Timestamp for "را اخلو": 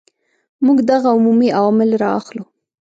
2.01-2.43